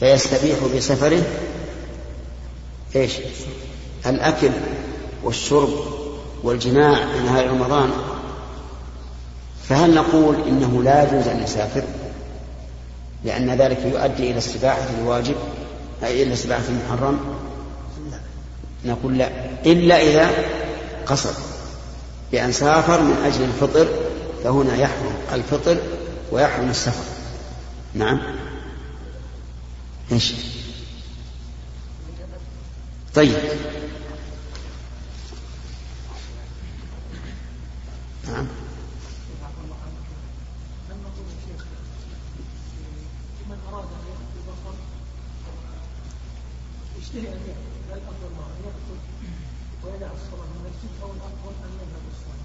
[0.00, 1.22] فيستبيح بسفره
[2.96, 3.12] إيش؟
[4.06, 4.50] الأكل
[5.24, 5.70] والشرب
[6.42, 7.90] والجماع في نهار رمضان.
[9.68, 11.82] فهل نقول إنه لا يجوز أن يسافر؟
[13.24, 15.34] لأن ذلك يؤدي إلى استباحة الواجب
[16.04, 17.20] أي إلى استباحة المحرم؟
[18.84, 19.30] نقول لا.
[19.66, 20.30] إلا إذا
[21.06, 21.34] قصد
[22.32, 23.88] بأن سافر من أجل الفطر
[24.44, 25.76] فهنا يحرم الفطر
[26.32, 27.04] ويحرم السفر.
[27.94, 28.20] نعم.
[30.12, 30.34] إيش؟
[33.14, 33.36] طيب.
[38.28, 38.46] نعم
[46.98, 47.40] يشتهي ان
[47.88, 48.98] لا الافضل ما ان يقتل
[49.84, 52.42] ويدع الصلاه من المسجد أو الافضل ان يذهب الصلاه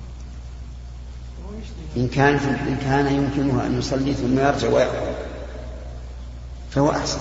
[1.98, 2.36] إن كان
[2.68, 4.98] إن كان يمكنه أن يصلي ثم يرجع ويأخذ
[6.72, 7.20] فهو أحسن.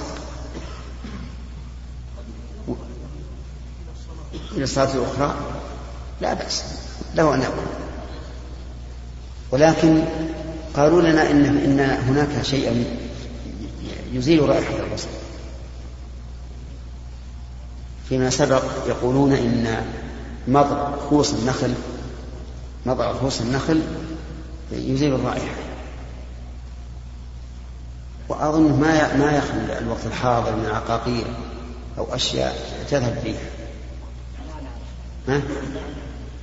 [4.53, 5.35] إلى الصلاة الأخرى
[6.21, 6.65] لا بأس.
[7.15, 7.67] له أن يقول
[9.51, 10.05] ولكن
[10.77, 12.85] قالوا لنا إن إن هناك شيئا
[14.13, 15.09] يزيل رائحة البصر.
[18.09, 19.87] فيما سبق يقولون إن
[20.49, 21.75] مضغ خوص النخل
[22.87, 23.83] مضغ خوص النخل
[24.73, 25.55] يزيل الرائحة
[28.29, 31.25] وأظن ما ما يخلو الوقت الحاضر من عقاقير
[31.99, 33.41] أو أشياء تذهب فيها
[35.29, 35.43] ها؟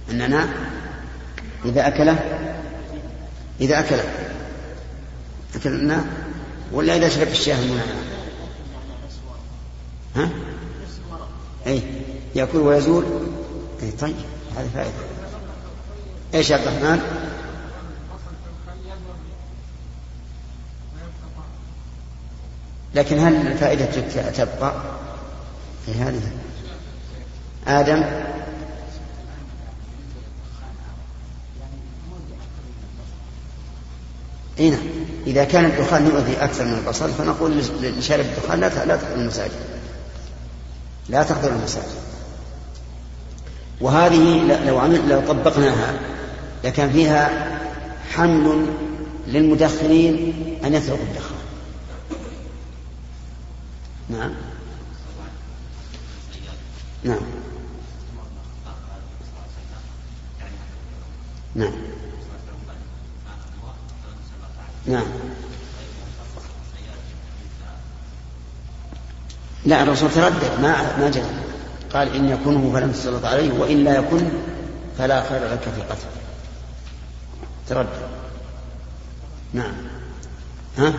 [0.10, 0.48] النعناع
[1.66, 2.20] إذا أكله
[3.62, 4.04] إذا أكله
[5.56, 6.06] أكل النعناع
[6.72, 7.94] ولا إذا شرب الشاه المنعنع
[10.16, 10.30] ها؟
[11.68, 11.82] أي
[12.36, 13.06] يأكل ويزول
[13.84, 14.16] أي طيب
[14.58, 14.92] هذه فائدة
[16.34, 17.00] إيش يا عبد الرحمن؟
[22.96, 23.86] لكن هل الفائدة
[24.32, 24.74] تبقى
[25.86, 26.22] في هذه؟
[27.68, 28.04] آدم؟
[34.60, 34.80] إي نعم.
[35.28, 39.52] إذا كان الدخان يؤذي أكثر من البصر فنقول لشارب الدخان لا لا المساجد.
[41.10, 42.04] لا تحضر المساجد.
[43.82, 46.00] وهذه لو عمل لو طبقناها
[46.64, 47.30] لكان فيها
[48.12, 48.66] حمل
[49.28, 50.34] للمدخنين
[50.66, 51.33] أن يتركوا الدخان.
[54.10, 54.32] نعم.
[57.04, 57.22] نعم.
[61.56, 61.74] نعم.
[64.86, 65.06] نعم.
[69.66, 71.24] لا الرسول تردد ما ما جزم
[71.94, 74.30] قال إن يكونه فلم تسلط عليه وان لا يكن
[74.98, 76.12] فلا خير لك في قتله.
[77.68, 78.08] تردد.
[79.54, 79.74] نعم.
[80.78, 80.94] ها؟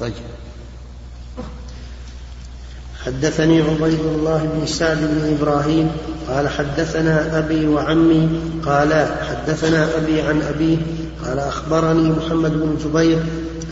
[0.00, 0.14] طيب.
[3.06, 5.90] حدثني عبيد الله بن سعد بن إبراهيم
[6.28, 8.28] قال حدثنا أبي وعمي
[8.66, 10.78] قال حدثنا أبي عن أبيه
[11.24, 13.18] قال أخبرني محمد بن جبير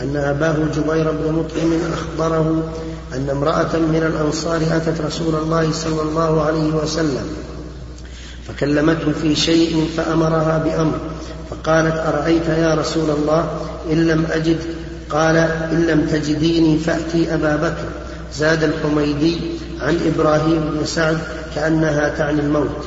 [0.01, 2.63] أن أباه جبير بن مطعم أخبره
[3.13, 7.27] أن امرأة من الأنصار أتت رسول الله صلى الله عليه وسلم
[8.47, 10.99] فكلمته في شيء فأمرها بأمر
[11.49, 13.47] فقالت أرأيت يا رسول الله
[13.91, 14.57] إن لم أجد؟
[15.09, 15.37] قال
[15.71, 18.02] إن لم تجديني فأتي أبا بكر
[18.35, 19.39] زاد الحميدي
[19.79, 21.19] عن إبراهيم بن سعد
[21.55, 22.85] كأنها تعني الموت.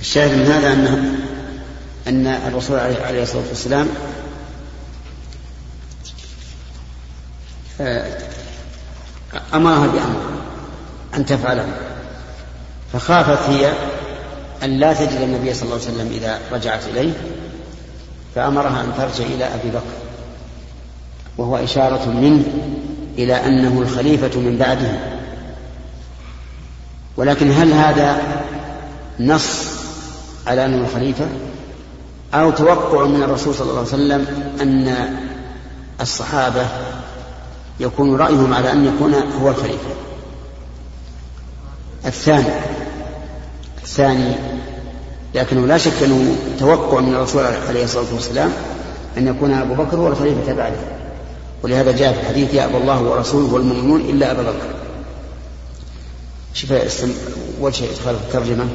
[0.00, 1.14] الشاهد من هذا أن
[2.06, 3.88] أن الرسول عليه الصلاة والسلام
[9.54, 10.20] أمرها بأمر
[11.14, 11.66] أن تفعله.
[12.92, 13.72] فخافت هي
[14.62, 17.12] أن لا تجد النبي صلى الله عليه وسلم إذا رجعت إليه.
[18.34, 20.00] فأمرها أن ترجع إلى أبي بكر
[21.38, 22.44] وهو إشارة منه
[23.18, 24.98] إلى أنه الخليفة من بعده.
[27.16, 28.22] ولكن هل هذا
[29.20, 29.64] نص
[30.46, 31.26] على أنه الخليفة؟
[32.34, 34.26] أو توقع من الرسول صلى الله عليه وسلم
[34.60, 35.16] أن
[36.00, 36.66] الصحابة
[37.80, 39.90] يكون رأيهم على أن يكون هو الخليفة؟
[42.06, 42.54] الثاني
[43.82, 44.34] الثاني
[45.34, 48.52] لكنه لا شك أنه توقع من الرسول عليه الصلاة والسلام
[49.16, 50.76] أن يكون أبو بكر هو الخليفة بعده.
[51.62, 54.74] ولهذا جاء في الحديث يأبى الله ورسوله والمؤمنون إلا أبا بكر.
[56.54, 56.72] شوف
[57.60, 58.66] وجه إدخال الترجمة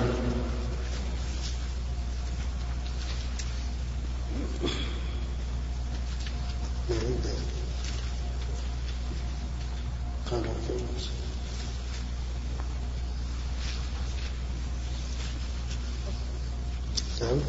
[17.22, 17.40] نعم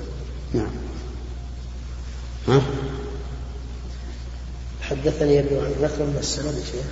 [0.55, 0.71] نعم
[2.49, 2.61] ها؟
[5.27, 6.87] حدثني ابن عن نقل من السند شيخ؟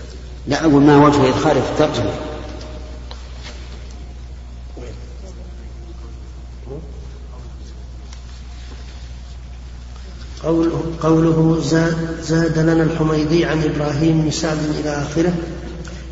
[0.49, 2.11] لا أقول ما وجه إدخاله في الترجمة.
[10.43, 15.35] قوله, قوله زاد, زاد لنا الحميدي عن إبراهيم بن سعد إلى آخره.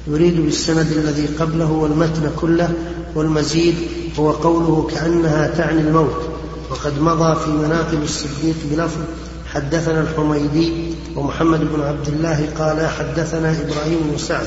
[0.06, 2.72] يريد بالسند الذي قبله والمتن كله
[3.14, 3.74] والمزيد
[4.18, 6.22] هو قوله كأنها تعني الموت
[6.70, 9.00] وقد مضى في مناقب الصديق بلفظ
[9.46, 14.46] حدثنا الحميدي ومحمد بن عبد الله قال حدثنا إبراهيم بن سعد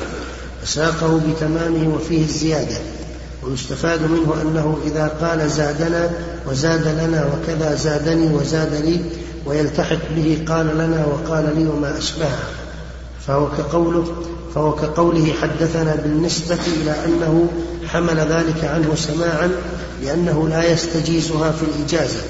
[0.63, 2.77] فساقه بتمامه وفيه الزيادة
[3.43, 6.09] ويستفاد منه أنه إذا قال زادنا
[6.47, 9.01] وزاد لنا وكذا زادني وزاد لي
[9.45, 12.39] ويلتحق به قال لنا وقال لي وما أشبهه.
[13.27, 14.05] فهو كقوله
[14.55, 17.47] فهو كقوله حدثنا بالنسبة إلى أنه
[17.87, 19.51] حمل ذلك عنه سماعا
[20.03, 22.21] لأنه لا يستجيزها في الإجازة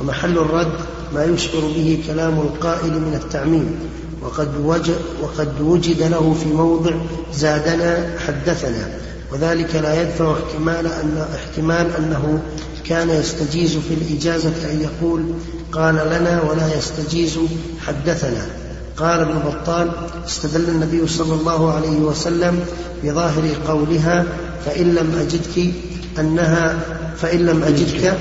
[0.00, 0.72] ومحل الرد
[1.14, 3.78] ما يشعر به كلام القائل من التعميم
[4.22, 6.94] وقد وجد, وقد وجد له في موضع
[7.34, 8.88] زادنا حدثنا.
[9.32, 12.42] وذلك لا يدفع احتمال أن احتمال أنه
[12.84, 15.22] كان يستجيز في الإجازة أن يقول
[15.72, 17.38] قال لنا ولا يستجيز
[17.86, 18.46] حدثنا.
[18.96, 19.90] قال ابن بطال
[20.26, 22.64] استدل النبي صلى الله عليه وسلم
[23.04, 24.24] بظاهر قولها
[24.66, 25.74] فإن لم أجدك
[26.18, 26.78] أنها
[27.16, 28.14] فإن لم أجدك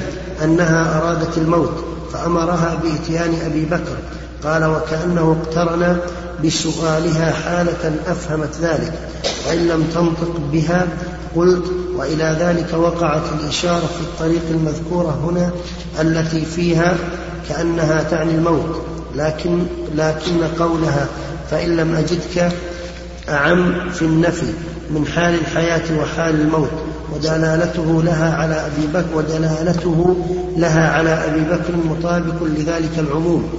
[0.44, 1.84] أنها أرادت الموت
[2.14, 3.98] فأمرها بإتيان أبي بكر.
[4.44, 5.98] قال وكأنه اقترن
[6.46, 8.94] بسؤالها حالة أفهمت ذلك
[9.48, 10.88] وإن لم تنطق بها
[11.36, 11.64] قلت
[11.96, 15.52] وإلى ذلك وقعت الإشارة في الطريق المذكورة هنا
[16.02, 16.98] التي فيها
[17.50, 18.82] كأنها تعني الموت.
[19.16, 19.64] لكن
[19.96, 21.08] لكن قولها
[21.52, 22.52] فإن لم أجدك
[23.30, 24.54] أعم في النفي.
[24.90, 26.70] من حال الحياة وحال الموت
[27.14, 30.16] ودلالته لها على أبي بكر ودلالته
[30.58, 33.50] لها على أبي بكر مطابق لذلك العموم.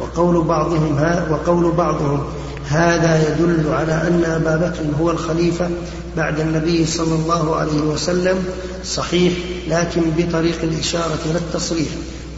[0.00, 2.24] وقول بعضهم ها وقول بعضهم
[2.68, 5.70] هذا يدل على أن أبا بكر هو الخليفة
[6.16, 8.44] بعد النبي صلى الله عليه وسلم
[8.84, 9.32] صحيح
[9.68, 11.88] لكن بطريق الإشارة لا التصريح.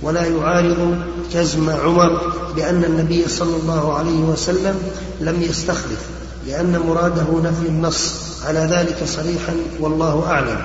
[0.03, 0.99] ولا يعارض
[1.35, 4.75] جزم عمر بأن النبي صلى الله عليه وسلم
[5.21, 6.01] لم يستخلف
[6.47, 8.32] لأن مراده نفي النص.
[8.47, 10.61] على ذلك صريحا والله أعلم.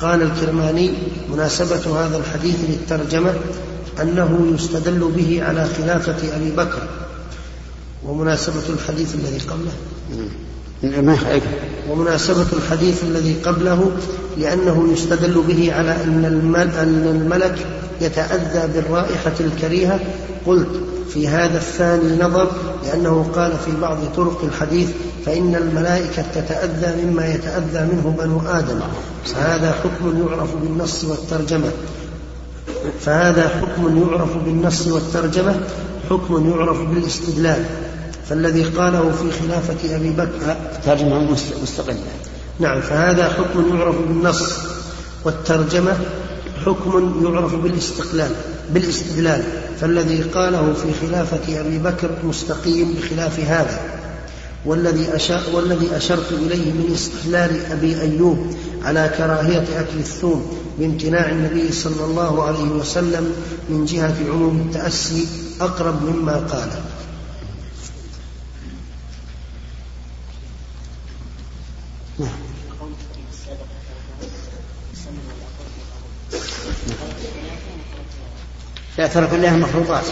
[0.00, 0.90] قال الكرماني
[1.32, 3.34] مناسبة هذا الحديث للترجمة
[4.02, 6.82] أنه يستدل به على خلافة أبي بكر.
[8.06, 9.72] ومناسبة الحديث الذي قبله.
[11.02, 11.16] ما
[11.90, 13.90] ومناسبة الحديث الذي قبله
[14.38, 16.24] لأنه يستدل به على أن
[17.06, 17.66] الملك
[18.00, 20.00] يتأذى بالرائحة الكريهة.
[20.46, 20.68] قلت
[21.08, 22.50] في هذا الثاني نظر
[22.84, 24.88] لأنه قال في بعض طرق الحديث
[25.26, 28.80] فإن الملائكة تتأذى مما يتأذى منه بنو آدم.
[29.24, 31.70] فهذا حكم يعرف بالنص والترجمة.
[33.00, 35.60] فهذا حكم يعرف بالنص والترجمة
[36.10, 37.64] حكم يعرف بالاستدلال.
[38.28, 41.30] فالذي قاله في خلافة أبي بكر ترجمة
[41.62, 41.96] مستقلة
[42.60, 44.42] نعم فهذا حكم يعرف بالنص
[45.24, 45.98] والترجمة
[46.66, 48.30] حكم يعرف بالاستقلال.
[48.70, 49.42] بالاستدلال
[49.80, 53.80] فالذي قاله في خلافة أبي بكر مستقيم بخلاف هذا.
[54.66, 55.06] والذي
[55.52, 62.42] والذي أشرت إليه من استحلال أبي أيوب على كراهية أكل الثوم بامتناع النبي صلى الله
[62.42, 63.32] عليه وسلم
[63.68, 65.26] من جهة عموم التأسي
[65.60, 66.68] أقرب مما قال.
[78.98, 80.04] لا ترك الله المخلوقات.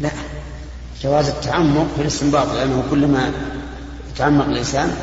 [0.00, 0.10] لا
[1.02, 3.32] جواز التعمق في الاستنباط لأنه كلما
[4.16, 4.96] تعمق الإنسان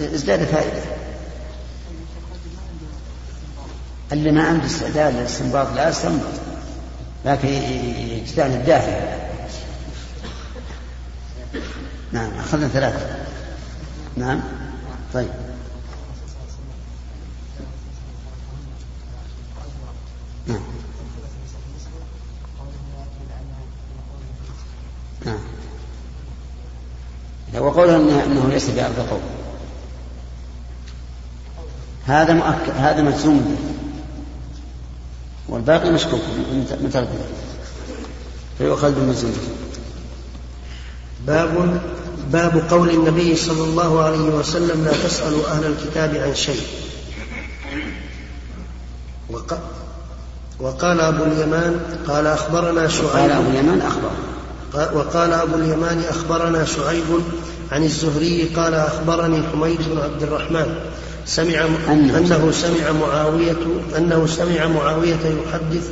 [0.00, 0.93] ازداد فائدة.
[4.14, 6.32] اللي ما عنده استعداد للاستنباط لا يستنبط
[7.24, 8.92] لكن يجتهد داخل
[12.12, 13.24] نعم أخذنا ثلاثة.
[14.16, 14.40] نعم
[15.14, 15.28] طيب.
[20.46, 20.60] نعم.
[25.26, 25.38] نعم.
[27.62, 29.20] وقوله انه, إنه ليس بأرض قول
[32.06, 33.73] هذا مؤكد هذا مجزوم به.
[35.54, 36.20] والباقي مشكوك
[36.80, 37.08] من ترك
[38.58, 39.32] فيؤخذ بالمجزوم
[41.26, 41.80] باب
[42.32, 46.60] باب قول النبي صلى الله عليه وسلم لا تسألوا أهل الكتاب عن شيء.
[49.30, 49.58] وق...
[50.60, 53.10] وقال أبو اليمان قال أخبرنا شعيب.
[53.10, 54.10] قال أبو اليمان أخبر.
[54.98, 57.04] وقال أبو اليمان أخبرنا شعيب
[57.72, 60.74] عن الزهري قال أخبرني حميد بن عبد الرحمن.
[61.26, 62.92] سمع أنه سمع.
[62.92, 63.56] معاوية
[63.96, 65.16] أنه سمع معاوية
[65.46, 65.90] يحدث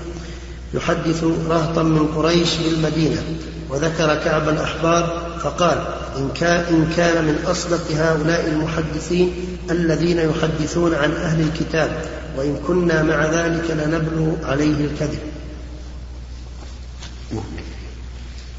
[0.75, 3.23] يحدث رهطا من قريش بالمدينة
[3.71, 5.79] وذكر كعب الأحبار فقال
[6.17, 9.33] إن كان, إن كان من أصدق هؤلاء المحدثين
[9.71, 12.05] الذين يحدثون عن أهل الكتاب
[12.37, 15.19] وإن كنا مع ذلك لنبلغ عليه الكذب.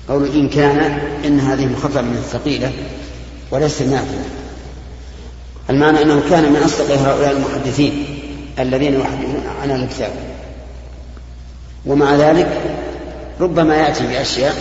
[0.10, 0.80] قول إن كان
[1.26, 2.72] إن هذه مخففة من الثقيلة
[3.52, 4.43] وليس نافلة
[5.70, 8.06] المعنى أنه كان من أصدق هؤلاء المحدثين
[8.60, 10.12] الذين يحدثون عن أهل الكتاب.
[11.86, 12.62] ومع ذلك
[13.40, 14.56] ربما يأتي بأشياء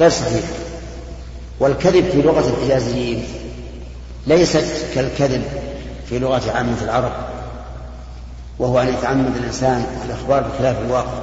[0.00, 0.52] غير صحيحة
[1.60, 3.24] والكذب في لغة الحجازيين
[4.26, 5.42] ليست كالكذب
[6.08, 7.12] في لغة عامة العرب
[8.58, 11.22] وهو أن يتعمد الإنسان الإخبار بخلاف الواقع.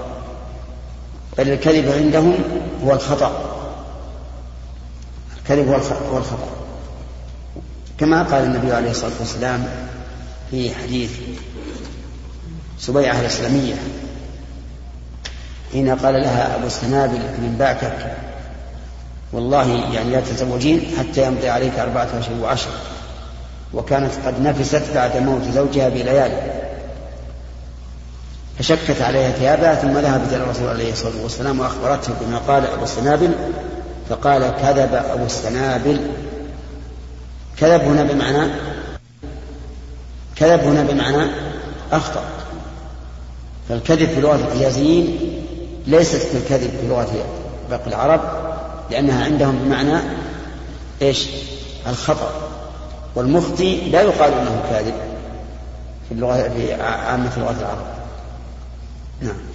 [1.38, 2.36] بل الكذب عندهم
[2.86, 3.32] هو الخطأ.
[5.38, 5.67] الكذب
[6.11, 6.47] هو الخطأ.
[8.00, 9.66] كما قال النبي عليه الصلاة والسلام
[10.52, 11.12] في حديث
[12.80, 13.76] سبيعة الإسلامية
[15.72, 18.16] حين قال لها أبو السنابل ما بعثك
[19.34, 22.70] والله يعني لا تزوجين حتى يمضي عليك أربعة أشهر وعشر
[23.74, 26.60] وكانت قد نفست بعد موت زوجها بليالي.
[28.59, 33.32] فشدت عليها ثيابها ثم ذهبت إلى الرسول عليه الصلاة والسلام وأخبرته بما قال أبو السنابل
[34.10, 36.12] فقال كذب أبو السنابل
[37.60, 38.51] كذب هنا بمعنى
[40.36, 41.32] كذب هنا بمعنى
[41.91, 42.24] أخطأ.
[43.70, 45.20] فالكذب في لغة الحجازيين
[45.88, 47.26] ليست كالكذب في لغة
[47.70, 48.22] باقي العرب
[48.91, 49.99] لأنها عندهم بمعنى
[51.01, 51.28] إيش؟
[51.88, 52.32] الخطأ.
[53.16, 54.93] والمخطي لا يقال أنه كاذب
[56.07, 57.86] في اللغة في عامة لغة العرب.
[59.22, 59.49] نعم.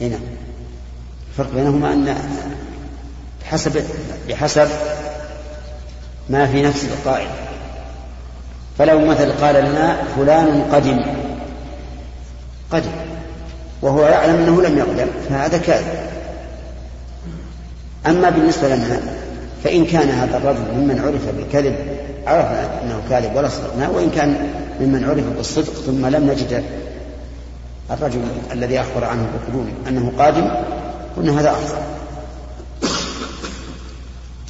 [0.00, 0.18] هنا
[1.30, 2.16] الفرق بينهما أن
[3.42, 3.84] بحسب
[4.28, 4.68] بحسب
[6.28, 7.28] ما في نفس القائل.
[8.78, 11.00] فلو مثل قال لنا فلان قدم.
[12.72, 12.90] قدم.
[13.82, 16.10] وهو يعلم أنه لم يقدم فهذا كاذب.
[18.06, 19.00] أما بالنسبة لنا
[19.64, 21.76] فإن كان هذا الرجل ممن عرف بالكذب
[22.26, 26.64] عرفنا أنه كاذب ولا صدقناه وإن كان ممن عرف بالصدق ثم لم نجد
[27.90, 28.22] الرجل
[28.52, 30.50] الذي أخبر عنه بقدومه أنه قادم
[31.16, 31.78] قلنا هذا افضل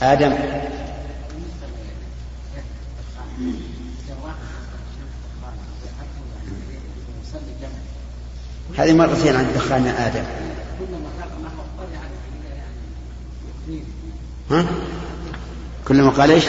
[0.03, 0.33] آدم
[8.79, 10.25] هذه مرتين عن دخلنا آدم
[14.51, 14.67] ها؟
[15.89, 16.45] كلما قال إيش؟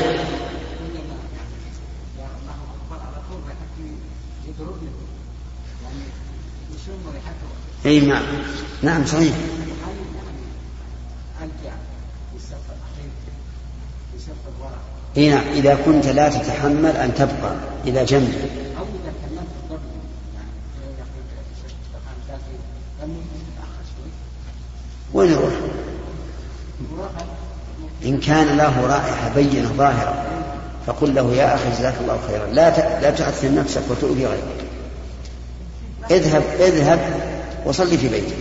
[7.86, 8.23] أي نعم.
[8.82, 9.34] نعم صحيح.
[15.17, 15.43] أي نعم.
[15.53, 17.55] إذا كنت لا تتحمل أن تبقى
[17.86, 18.49] إلى جنبه
[25.13, 25.53] وين يروح؟
[28.05, 30.25] إن كان له رائحة بينة ظاهرة
[30.88, 32.45] فقل له يا أخي جزاك الله خيرا.
[32.45, 34.67] لا لا تعثر نفسك وتؤذي غيرك.
[36.11, 37.30] اذهب اذهب
[37.66, 38.38] وصلي في بيتك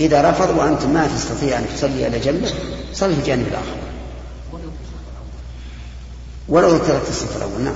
[0.00, 2.50] إذا رفض وأنت ما تستطيع أن تصلي إلى جنبه
[2.92, 3.76] صلي في الجانب الآخر.
[6.48, 7.74] ولو تركت الصف الأول نعم.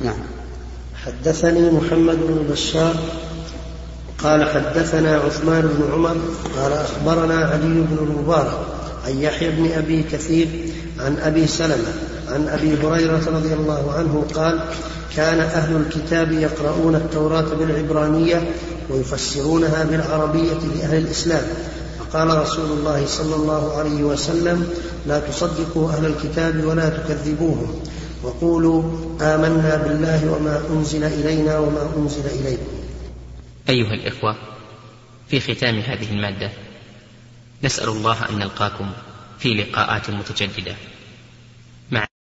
[0.00, 0.18] نعم.
[1.04, 2.96] حدثني محمد بن بشار
[4.18, 6.16] قال حدثنا عثمان بن عمر
[6.56, 8.58] قال أخبرنا علي بن المبارك
[9.06, 10.48] عن يحيى بن أبي كثير
[10.98, 11.92] عن أبي سلمة
[12.34, 14.60] عن أبي هريرة رضي الله عنه قال
[15.16, 18.50] كان أهل الكتاب يقرؤون التوراة بالعبرانية
[18.90, 21.44] ويفسرونها بالعربية لأهل الإسلام.
[21.98, 24.68] فقال رسول الله صلى الله عليه وسلم
[25.06, 27.80] لا تصدقوا أهل الكتاب ولا تكذبوهم.
[28.24, 28.82] وقولوا
[29.20, 32.72] آمنا بالله وما أنزل إلينا وما أنزل إليكم
[33.68, 34.36] أيها الإخوة
[35.28, 36.50] في ختام هذه المادة
[37.64, 38.90] نسأل الله أن نلقاكم
[39.38, 40.74] في لقاءات متجددة.